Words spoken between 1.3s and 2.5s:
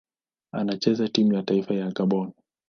ya taifa ya Gabon.